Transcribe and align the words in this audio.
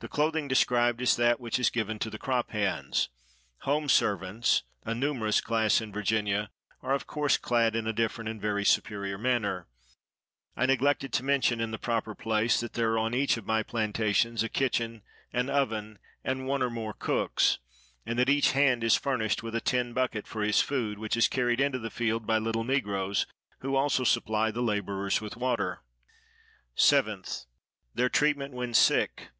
The 0.00 0.06
clothing 0.06 0.46
described 0.46 1.00
is 1.02 1.16
that 1.16 1.40
which 1.40 1.58
is 1.58 1.70
given 1.70 1.98
to 1.98 2.08
the 2.08 2.20
crop 2.20 2.52
hands. 2.52 3.08
Home 3.62 3.88
servants, 3.88 4.62
a 4.84 4.94
numerous 4.94 5.40
class 5.40 5.80
in 5.80 5.90
Virginia, 5.92 6.50
are 6.82 6.94
of 6.94 7.08
course 7.08 7.36
clad 7.36 7.74
in 7.74 7.84
a 7.88 7.92
different 7.92 8.28
and 8.30 8.40
very 8.40 8.64
superior 8.64 9.18
manner. 9.18 9.66
I 10.56 10.66
neglected 10.66 11.12
to 11.14 11.24
mention, 11.24 11.60
in 11.60 11.72
the 11.72 11.80
proper 11.80 12.14
place, 12.14 12.60
that 12.60 12.74
there 12.74 12.92
are 12.92 12.98
on 12.98 13.12
each 13.12 13.36
of 13.36 13.44
my 13.44 13.64
plantations 13.64 14.44
a 14.44 14.48
kitchen, 14.48 15.02
an 15.32 15.50
oven, 15.50 15.98
and 16.22 16.46
one 16.46 16.62
or 16.62 16.70
more 16.70 16.94
cooks; 16.96 17.58
and 18.06 18.16
that 18.20 18.28
each 18.30 18.52
hand 18.52 18.84
is 18.84 18.94
furnished 18.94 19.42
with 19.42 19.56
a 19.56 19.60
tin 19.60 19.94
bucket 19.94 20.28
for 20.28 20.44
his 20.44 20.60
food, 20.60 21.00
which 21.00 21.16
is 21.16 21.26
carried 21.26 21.60
into 21.60 21.80
the 21.80 21.90
field 21.90 22.24
by 22.24 22.38
little 22.38 22.62
negroes, 22.62 23.26
who 23.62 23.74
also 23.74 24.04
supply 24.04 24.52
the 24.52 24.62
laborers 24.62 25.20
with 25.20 25.36
water. 25.36 25.82
7th. 26.76 27.46
"Their 27.96 28.08
treatment 28.08 28.54
when 28.54 28.72
sick." 28.74 29.30